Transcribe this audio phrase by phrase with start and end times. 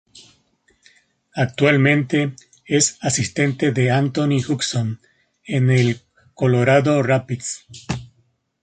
[1.35, 2.33] Actualmente
[2.65, 4.99] es asistente de Anthony Hudson
[5.43, 6.01] en el
[6.33, 7.67] Colorado Rapids.